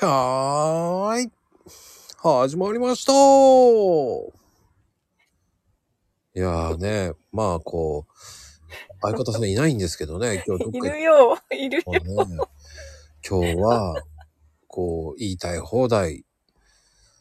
[0.00, 1.32] はーい。
[2.22, 3.12] 始まりました
[6.36, 8.12] いやーね、まあこう、
[9.02, 11.92] 相方さんいないんですけどね、 今日どっいかるよ、いるよ。
[11.92, 12.00] ね。
[13.28, 14.02] 今日は、
[14.66, 16.24] こう、言いたい放題、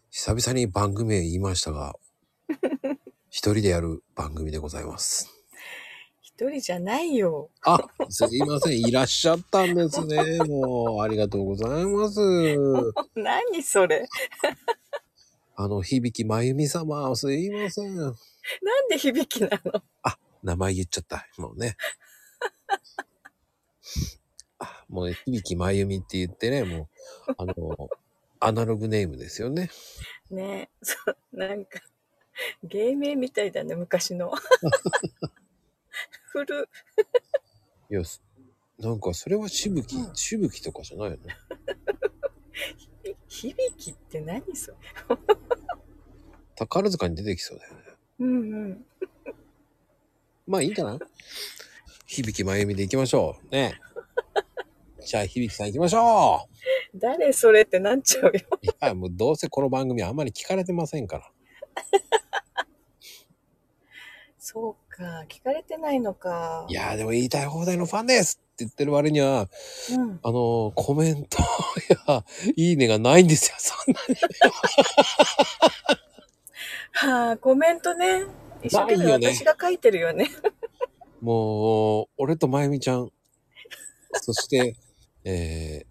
[0.10, 1.96] 久々に番組へ言いましたが、
[3.30, 5.43] 一人でやる番組でございます。
[6.36, 7.52] 一人じゃないよ。
[7.64, 7.80] あ、
[8.10, 10.40] すいません、いらっしゃったんですね。
[10.40, 12.20] もう、ありがとうございます。
[13.16, 14.08] 何それ？
[15.56, 17.96] あの、響まゆみ様、すいません。
[17.96, 18.14] なん
[18.90, 19.84] で響きなの？
[20.42, 21.28] 名前言っちゃった。
[21.38, 21.78] もうね。
[24.58, 26.90] あもうね、響まゆみって言ってね、も
[27.28, 27.90] う、あの、
[28.40, 29.70] アナログネームですよね。
[30.32, 31.80] ねそう、なんか、
[32.64, 34.32] 芸名みたいだね、昔の。
[36.34, 36.70] 古。
[37.92, 38.24] いや、す
[38.80, 41.38] なんかそれはしぶきう、んしぶきとかじゃないよね。
[43.28, 44.78] 響きって何それ？
[46.56, 47.80] 宝塚に出てきそうだよね。
[48.20, 48.86] うんうん。
[50.48, 51.00] まあいいかな。
[52.08, 53.48] 響まゆみで行きましょう。
[53.50, 53.80] ね。
[55.06, 56.48] じゃあ、響さん行きましょ
[56.96, 58.32] 誰それってなっちゃうよ。
[58.32, 58.66] う。
[58.66, 61.32] いや、もうどうせこの番組あんまり聞かれてませんから。
[64.38, 66.66] そうか、聞かれてないのか。
[66.70, 69.50] いやーでも言いたい放題のファンですって言ってる割には、
[69.92, 70.20] うん。
[70.22, 71.40] あのーコメント
[72.08, 72.24] や、
[72.56, 74.16] いいねがないんですよ、そんなに。
[77.26, 78.26] はあ、コメントね。
[78.62, 80.30] 一生懸命ないよね私が書いてるよね。
[81.22, 83.12] もう、俺とまゆみちゃん、
[84.22, 84.76] そして、
[85.24, 85.86] え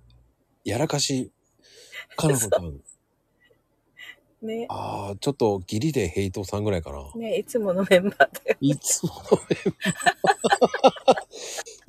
[0.64, 1.33] ー、やらかし、
[2.17, 2.80] かなこちゃん。
[4.42, 4.66] ね。
[4.68, 7.04] ああ、ちょっとギリでヘイトさんぐらいかな。
[7.16, 8.56] ね、いつものメンバーだよ。
[8.60, 11.22] いつものメンバー。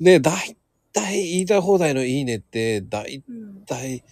[0.00, 0.56] ねだい
[0.92, 3.64] たい言いたい放題のいいねって、だいうん。
[3.64, 4.02] たい、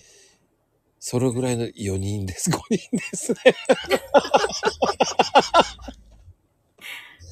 [0.98, 2.50] それぐらいの4人です。
[2.50, 3.38] 5人ですね。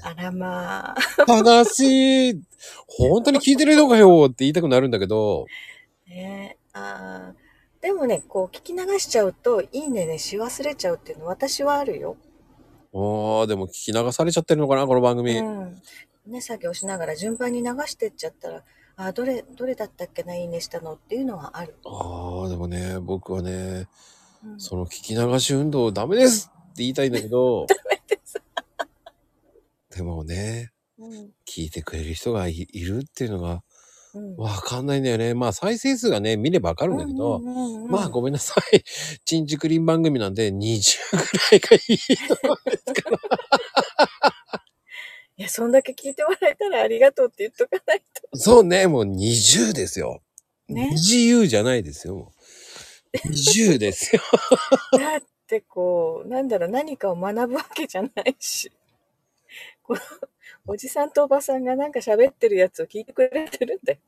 [0.02, 0.96] あらまあ。
[1.28, 2.40] 悲しい。
[2.86, 5.46] 本当に聞いてるのかよって言いたくなるんだけど、
[6.06, 7.49] ねあー
[7.80, 12.16] でもね、こう聞き流しちゃうと、いいねねし忘れちゃうっていうの私はあるよ。
[12.92, 15.38] ああ、でも聞き流されちゃってるのかな、この番組。
[15.38, 15.82] うん。
[16.26, 18.62] ね、作業しながら順番に流してっちゃったら、
[18.96, 21.74] あ、どれ、どれだったっけな、いいねしたのっていうのはある。
[21.86, 23.88] ああ、でもね、僕はね、
[24.44, 27.66] うん、その聞き流し運動ダメですって言いたいんだけど、
[29.96, 31.32] でもね、うん。
[31.46, 33.60] 聞いてくれる人がいいるっていうのがうん。
[34.36, 35.34] わかんないんだよね。
[35.34, 37.38] まあ再生数がね、見ればわかるんだけど、
[37.88, 38.82] まあごめんなさい。
[39.24, 43.18] チンチクリン番組なんで20ぐらいがいいと思うんですから。
[45.36, 48.36] いや、そんだけ聞いてもらえたらありがとうって言っとかないと。
[48.36, 50.20] そうね、もう20ですよ。
[50.68, 52.14] ね自由じゃないですよ。
[52.16, 52.32] も
[53.14, 54.22] う20ですよ。
[54.92, 58.70] だってこう、なんだろう、何かを学ぶわけじゃないし。
[59.82, 60.00] この
[60.70, 63.98] おじさんとおばさんがなんか喋ってるやつを聞いてくれてるんだよ。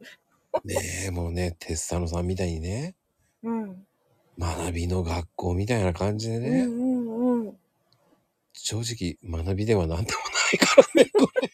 [0.64, 2.94] ねえ、もうね、テッサノさんみたいにね、
[3.42, 3.84] うん。
[4.38, 7.56] 学びの学校みたいな感じでね、うんうんうん。
[8.52, 11.50] 正直学びでは何でもないからね、これ。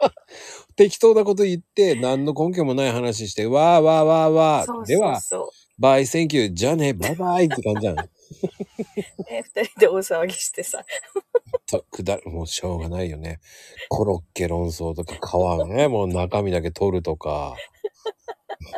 [0.74, 4.64] 適当なこと言って、何の根拠もない話して、わーわーわーわー。
[4.64, 7.98] そうでは、そうそバイセンキュー、じゃあね、バイバイって感じじゃん。
[7.98, 8.10] う。
[9.30, 10.82] ね、二人で大騒ぎしてさ。
[11.66, 13.40] と、くだる、もうしょうがないよね。
[13.88, 17.56] コロッケ論争とか皮ね、 もう中身だけ取るとか。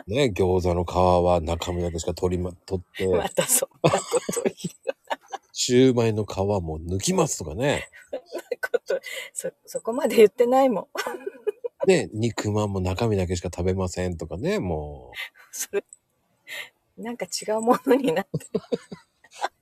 [0.06, 3.98] ね、餃子の皮は中身だけしか取りま、取って、またそんなこ
[4.34, 4.52] と言
[5.52, 7.88] シューマイの皮も抜きますとかね。
[8.12, 9.00] うこと、
[9.32, 11.88] そ、そこまで言ってないもん。
[11.88, 15.12] ね、肉まんも中身だけしか食べませんとかね、も
[15.52, 15.84] それ、
[16.96, 18.46] なんか違うものになって。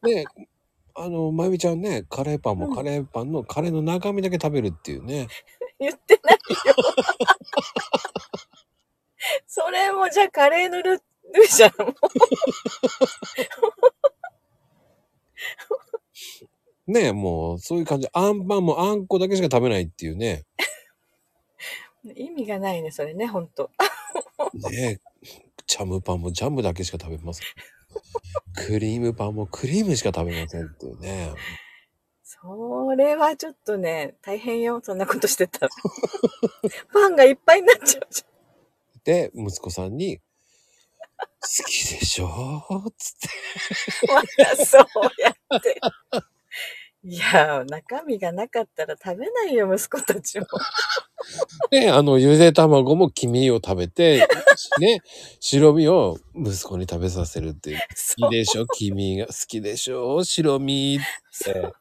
[0.03, 0.07] う。
[0.07, 0.25] ね、
[0.99, 5.29] あの、まゆみちゃんね、カレーパンうんもカレーパンのカレーの中身だけ食べるっていうね。
[5.79, 6.39] 言ってないよ。
[9.47, 11.03] それもじゃあカレーのルルー
[11.55, 11.73] じゃん。
[11.79, 11.95] も
[16.87, 18.09] ね、もうそういう感じ。
[18.13, 20.47] あんパンもあんこだけしか食べないっていうね。
[22.05, 23.71] う意味がないね、それね、ほんと。
[24.71, 25.01] ね
[25.67, 27.49] ジャムパンもジャムだけしか食べません。
[28.57, 31.33] クリームパンもクリームしか食べませんっていうね。
[32.25, 35.69] それはちょっとね、大変よ、そんなことしてたら。
[36.89, 38.25] ファンがいっぱいになっちゃうじ
[39.05, 40.23] で、息子さんに、好
[41.67, 42.63] きでしょ？
[42.99, 43.29] つって。
[44.11, 44.17] ゃん。
[44.17, 44.85] またそう
[45.23, 45.81] やって。
[47.09, 50.47] いや、中身がなかったら食べないよ、息子たちも。
[51.71, 54.27] で、 あの、ゆで卵も黄身を食べて、
[54.81, 55.01] ね、
[55.39, 57.79] 白身を息子に食べさせるっていう。
[57.95, 60.99] そ好きでしょ黄身が好きでしょ白身っ
[61.45, 61.63] て。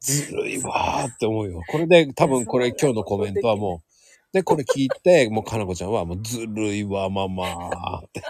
[0.00, 1.60] ずるいわーって思うよ。
[1.68, 3.88] これで多分これ今日のコメントはもう、
[4.32, 8.22] で、これ聞いて、もうかなこちゃんはもうずるいわ、ママーって。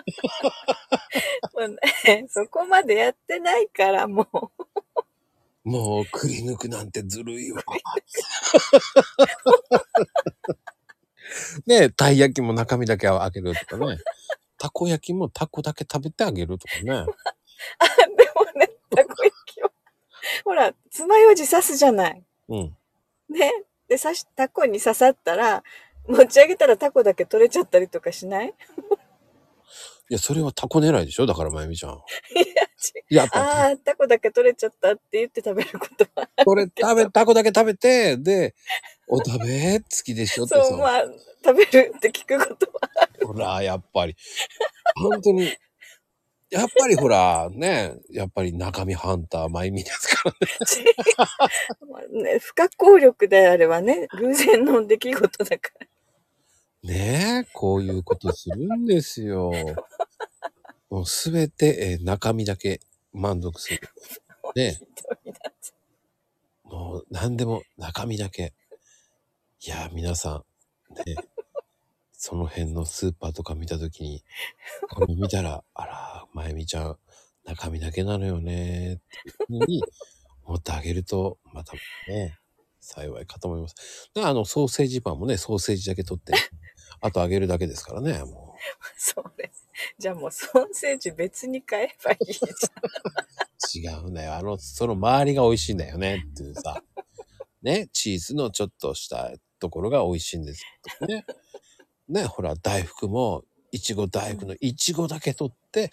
[1.54, 1.68] もう
[2.04, 4.28] ね、 そこまでやってないから、も
[5.64, 5.68] う。
[5.68, 7.62] もうくり抜くなんてずるいわ。
[11.66, 13.98] ねたい焼きも中身だけあげるとかね。
[14.58, 16.84] たこ焼きもタコだけ食べてあげるとかね。
[16.84, 17.04] でも
[18.58, 19.72] ね、たこ焼きを。
[20.44, 22.22] ほら、爪楊枝刺すじゃない。
[22.48, 22.76] うん。
[23.30, 23.52] ね。
[23.88, 25.62] で、刺し、タコに刺さったら、
[26.06, 28.54] 持ち上げたらタコだけ取れちゃったりとかしない？
[30.10, 31.26] いや、それはタコ狙いでしょ？
[31.26, 31.94] だから、まゆみちゃん。
[33.10, 38.54] いや、ああ、タコだけ取れちゃったって言って食べることはあるそれ食べ、タコだけ食べて、で、
[39.08, 40.44] お食べ好きでしょ？
[40.44, 41.04] ってそう、まあ、
[41.44, 43.08] 食べるって聞くことは。
[43.26, 44.14] ほら、やっぱり。
[44.96, 45.54] 本当に。
[46.50, 50.84] やっぱりほら、ね、やっぱり中身ハンター、まゆみですからね。
[51.90, 55.86] まあね、不可抗力であればね、偶然の出来事だから。
[56.84, 59.50] ねえ、こういうことするんですよ。
[60.94, 62.80] もうすべて、えー中身だけ
[63.12, 63.80] 満足する。
[64.54, 64.78] ね
[65.24, 68.54] ひどいなもう何でも中身だけ。
[69.66, 70.44] いや、皆さ
[70.90, 71.16] ん、ね、
[72.12, 74.22] その辺のスーパーとか見たときに、
[74.92, 76.98] これ見たら、あら、まゆみちゃん、
[77.44, 79.82] 中身だけなのよね、っていうふうに
[80.44, 81.72] 思ってあげると、また
[82.06, 82.38] ね、
[82.78, 84.10] 幸いかと思います。
[84.14, 86.34] で、あの、ソーセージパンもね、ソーセージだけ取って、
[87.00, 88.53] あとあげるだけですからね、も
[88.96, 89.52] そうね。
[89.98, 92.50] じゃあもうソーセージ別に買えばいいじゃん。
[92.50, 92.54] う。
[93.74, 94.34] 違うんだよ。
[94.34, 96.82] あの、その周りが美味しいんだよね、っていうさ。
[97.62, 100.64] ね、チーズのちょっとしたところが美味しいんです
[101.00, 101.06] よ。
[101.06, 101.24] ね。
[102.08, 105.90] ね、ほら、大福も、いちご大福のいちごだけ取って、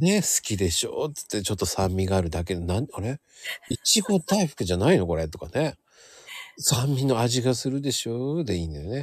[0.00, 3.20] ね、好きでしょつってちょっと酸味があるだけで、なん、あれ？
[3.68, 5.28] いちご大福じゃないのこれ？
[5.28, 5.74] とかね。
[6.58, 8.44] 酸味の味がするでしょ？
[8.44, 9.02] でいいんだよね。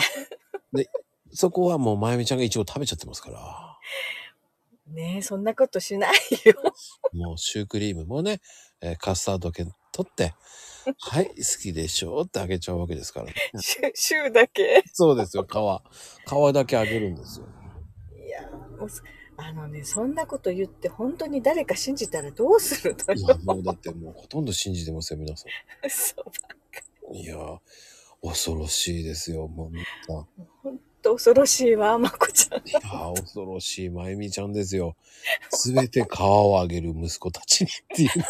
[0.73, 0.89] で、
[1.33, 3.77] そこはもうまゆみちゃんがいちご食べちゃってますから。
[4.87, 6.11] ねえ、そんなことしない
[6.45, 6.53] よ。
[7.13, 8.41] もうシュークリームもね、
[8.81, 10.33] えーカスタード系取って、
[10.99, 13.33] はい、好きでしょってあげちゃうわけですからね。
[13.59, 14.83] シュシューだけ？
[14.93, 15.49] そうですよ、皮。
[15.49, 17.47] 皮だけあげるんですよ。
[18.17, 19.03] いや、もうす
[19.37, 23.39] あのね、そんなこと言って本当に誰か信じたらどうするのいや、よ。
[23.43, 25.45] もうだってもうほとんど信じてますよ、皆さ
[25.85, 27.15] 嘘ばっかん。
[27.15, 27.37] いや、
[28.21, 30.27] 恐ろしいですよ、もうみんな。
[31.01, 32.67] と恐ろしいわ、まこちゃん。
[32.67, 32.79] いや、
[33.15, 34.95] 恐ろしい、まゆみちゃんですよ。
[35.49, 38.09] すべて皮をあげる息子たちにっていう。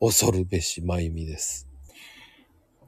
[0.00, 1.66] 恐るべしまゆみです。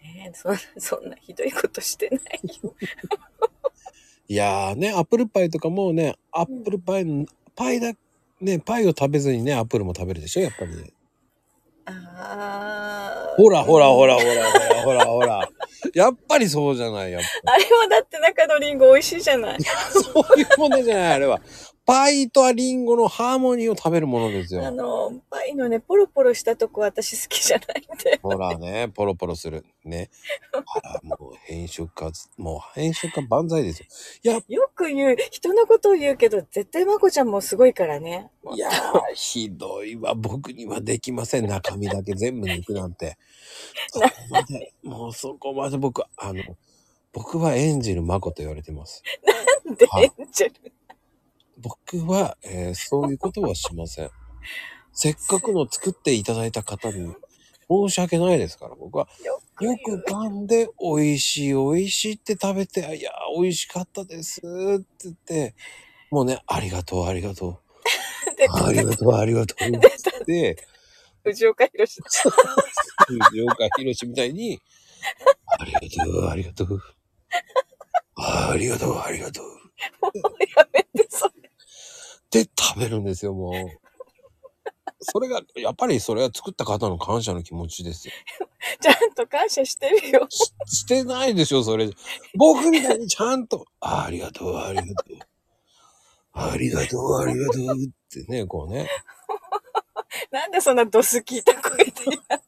[0.01, 2.21] ねえそんそんなひどいことしてない
[2.63, 2.75] よ。
[4.29, 7.27] いやーね、アップルパイとかもね、アップルパイの、
[7.57, 7.93] パイだ、
[8.41, 10.93] ね、パイを食べずにね、アップルも食べるでしょ、やっぱりね。
[11.87, 13.20] ああ。
[13.41, 15.49] ほらほらほらほらほらほらほら。
[15.95, 19.59] やっぱりそうじゃない、やっぱあれはだって中のリンゴ美味しいじゃない。
[19.59, 19.65] り。
[19.91, 21.41] そういうものじゃない、あれは。
[21.87, 24.67] パイとリンゴのハーモニーを食べるものですよ。
[24.67, 28.21] あの、パイのね、ポロポロしたとこ私好きじゃないんで。
[28.23, 29.65] ほらね、ポロポロする。
[29.85, 30.11] ね。
[30.53, 33.87] あら、もう変色化、もう変色化万歳ですよ。
[34.23, 38.31] いや、よく言う、人のことを言うけど、絶対まこちゃんもすごいからね。
[38.55, 40.15] いやー、ひどいわ。
[40.15, 41.49] 僕にはできません。
[41.49, 43.17] 中身だけ全部抜くなんて。
[44.85, 46.43] もうそこまで僕、あの、
[47.13, 49.03] 僕はエンジェルマコと言われてます。
[49.65, 50.73] なんではいエンジェル。
[51.61, 54.11] 僕は、えーそういうことはしません。
[54.93, 57.15] せっかくの作っていただいた方に
[57.69, 59.09] 申し訳ないですから、僕は。
[59.61, 64.43] よく噛んで、美味しい、美味しいって食べて、いや、美味しかったですっ
[64.81, 65.55] て言って、
[66.11, 67.61] もうね、ありがとう、ありがと
[68.37, 68.65] でう。
[68.67, 70.25] ありがとう、ありがとうって言っ
[70.57, 70.67] て、
[71.23, 72.01] 藤岡弘
[73.07, 74.61] 藤岡弘みたいに、
[75.47, 76.81] ありがとう、ありがとう。
[78.17, 79.45] ありがとう、ありがとう。
[80.57, 81.00] やめて、
[82.33, 82.45] それ。
[82.45, 83.55] で食べるんですよ、もう。
[85.01, 88.15] それが、やっぱりそれは作った方の感謝の気持ちですよ。
[88.81, 90.27] ちゃんと感謝してるよ。
[90.29, 91.91] ししてないでしょ、それ。
[92.37, 95.19] 僕みたいにちゃんと、あありがとう、ありがとう。
[96.33, 98.89] ありがとう、ありがとうってね、こうね。
[100.31, 102.41] なんでそんなドス聞いた声で言わ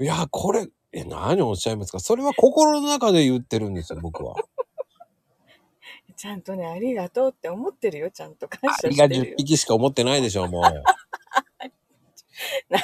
[0.00, 2.00] いや、これ、え、何をおっしゃいますか？
[2.00, 4.34] それは心の中で言ってるんですよ、僕は。
[6.22, 8.08] ちゃんとね、ありがとうって思ってるよ。
[8.08, 9.34] ちゃんと感10謝してるよ。
[9.38, 10.62] 匹しか思ってないでしょ、もう。
[12.70, 12.80] 何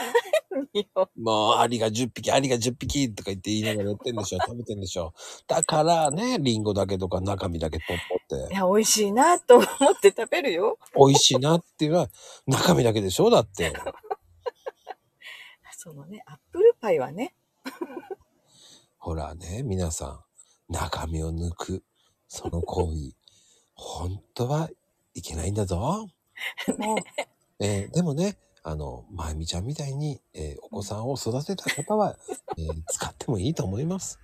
[0.93, 5.15] よもう、アリが10匹、アリが10匹とか言って言いながらやってんでしょ、食べてんでしょ。
[5.47, 9.69] だからね、リンゴだけとか中身だけ取っ取って、いや、美味しいなと思っ
[10.03, 10.77] て食べるよ。
[10.97, 12.11] 美味しいなっていうのは
[12.49, 13.73] 中身だけでしょ、だって。
[15.79, 17.37] そのね、アップルパイはね、
[18.99, 20.25] ほらね、皆さ
[20.69, 21.85] ん、中身を抜く、
[22.27, 23.18] その行為、
[23.79, 24.69] 本当は
[25.15, 26.09] いけないんだぞ。
[26.77, 26.95] も
[27.61, 32.17] うえーでもね、あの、まゆみちゃんみたいに、えーお子さんを育てた方は、
[32.59, 34.19] えー使ってもいいと思います。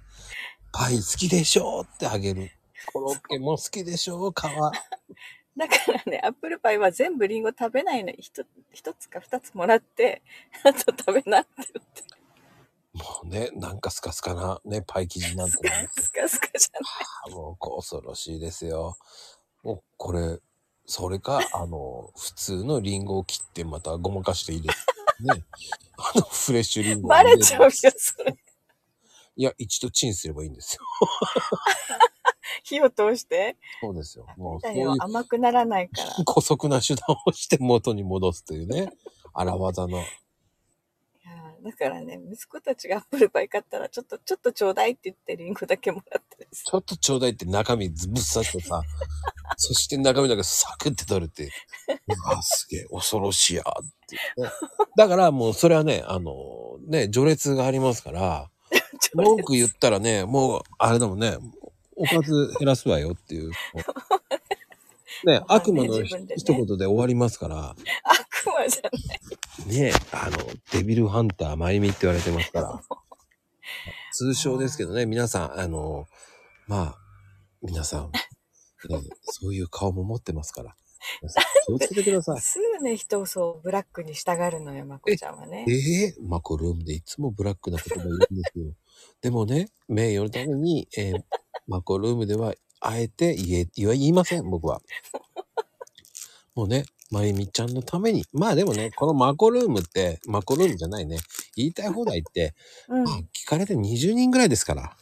[0.73, 2.51] パイ好きでしょってあげる。
[2.93, 4.35] コロッケも好きでしょ皮。
[5.57, 10.23] だからね、アップルパイは全部リンゴ食べないのに、一つ一つか二つもらって、
[10.65, 12.03] あと食べなって言って。
[12.93, 15.91] もうね、なんかスカスカなね、パイ生地になってる。
[15.97, 16.83] スカスカじゃない。
[17.27, 18.97] あーもう恐ろしいですよ。
[19.65, 20.39] もうこれ、
[20.87, 25.45] それか、 あの、普通のリンゴを切ってまたごまかして入れて、ね。
[25.97, 28.37] あの、フレッシュリンゴをバ入れるレちゃうよ、それ。
[29.37, 30.83] いや、一度チンすればいいんですよ。
[32.63, 33.57] 火を通して？
[33.81, 34.27] そうですよ。
[34.37, 36.11] もうそういう、甘くならないから。
[36.25, 38.93] 古速な手段をして元に戻すというね。
[39.33, 39.99] 荒技の。
[39.99, 40.03] い
[41.25, 46.63] やーだからね、息子たちがアップルパイ買ったら、ちょっと、ちょっとちょうだいって言ってリンゴだけもらってです。
[46.65, 48.83] ちょっとちょうだいって中身ぶっ刺してさ、
[49.57, 51.51] そして中身だけサクって取るって。
[52.07, 54.51] うわ、すげえ、恐ろしいやっていうね。
[54.97, 58.51] だからもうそれはね、あの、ね、序列がありますから、
[59.15, 61.39] 文句言ったらね、もう、あれだもんね、
[61.97, 63.51] おかず減らすわよっていう。
[65.25, 67.77] ね、悪魔のね一言で終わりますから、悪
[68.47, 69.81] 魔じゃない。
[69.81, 70.39] ね、あの、
[70.73, 72.83] デビルハンター、マイミって言われてますから。
[74.13, 76.07] 通称ですけどね、皆さん、あの、
[76.67, 76.99] まあ、
[77.63, 78.13] 皆さん、
[78.89, 80.77] ね、 そういう顔も持ってますから。
[81.67, 82.41] 気をつけてください。
[82.41, 85.73] すぐね、人をそう、ブラックに従うのよ、まこちゃんはねえ。
[86.07, 88.73] えマコルームでいつもブラックな言葉言うんですよ。
[89.21, 91.25] でもね、名誉のために、えー
[91.67, 94.83] マコルームでは、あえて言え、言いません、僕は。
[96.55, 98.25] もうね、まゆみちゃんのために。
[98.33, 101.19] まあでもね、このマコルームって、マコルームじゃないね。
[101.57, 102.55] 言いたい放題って、
[102.89, 103.05] うん。
[103.05, 104.97] まあ聞かれて20人ぐらいですから。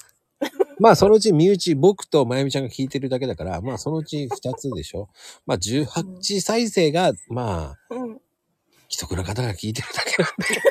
[0.82, 5.08] まあそのうち身内、僕とまゆみちゃんが聞いてるだけだから、まあそのうち2つでしょ。
[5.46, 8.20] まあ18再生が、まあ、うん。
[8.88, 10.62] 既得な方が聞いてるだけなんで。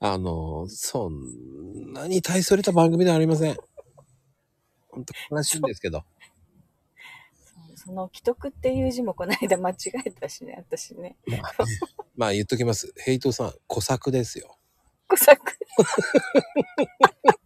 [0.00, 3.56] あの、そんなに大それた番組ではありません。
[4.88, 6.04] 本当悲しいんですけど。
[7.76, 9.76] その、既得っていう字もこの間間違
[10.06, 11.18] えたしね、私ね。
[12.16, 12.94] まあ言っときます。
[12.96, 14.56] ヘイトさん、小作ですよ。
[15.08, 15.58] 小作。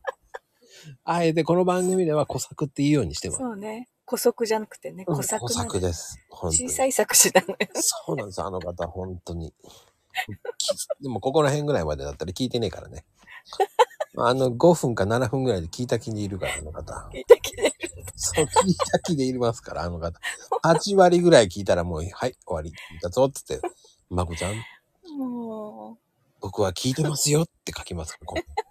[1.04, 3.38] あえてこの番組では小作って言うようにしてます。
[3.38, 3.88] そうね。
[4.06, 6.20] 古速じゃなくてね、うん小作小作です。
[6.30, 7.56] 小さい作詞なのよ。
[7.74, 9.52] そうなんです、あの方、本当に。
[11.02, 13.04] でも、ここら辺ぐらいまでだったら聞いてねえからね。
[14.18, 17.10] あの、5分か7分ぐらいで聞いた気でいるから、あの方。
[17.12, 17.74] 聞いてきて
[18.16, 20.18] そう、聞いた気でいますから、あの方。
[20.64, 22.70] 8割ぐらい聞いたらもう、はい、終わり。
[22.70, 23.60] 聞いたぞ、つって。
[24.08, 24.54] まこちゃん、
[25.18, 25.98] も
[26.40, 28.65] 僕は聞いてますよって書きますから、こう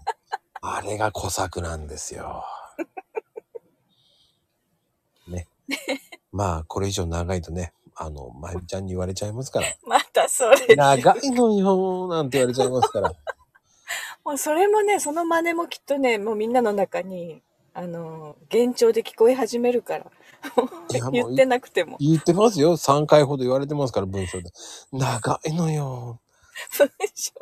[0.68, 2.44] あれが小作なんですよ。
[5.28, 5.48] ね。
[6.32, 9.68] まあ、これ以上長いとね、あの、まゆみちゃんに言われちゃいますから。
[9.68, 10.76] う、 またそれ。
[10.76, 13.14] 長いのよ、なんて言われちゃいますから。
[14.24, 17.44] もうそれもね、その真似もきっとね、もうみんなの中に、
[17.74, 20.12] あの、幻聴で聞こえ始めるから。
[21.12, 21.98] 言ってなくても。
[22.00, 22.76] 言ってますよ。
[22.76, 24.50] 3回ほど言われてますから、文章で。
[24.92, 26.20] 長いのよ。
[26.78, 27.34] 文章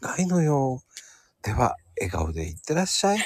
[0.00, 0.82] 長いのよ。
[1.42, 3.18] では、笑顔でいってらっしゃい。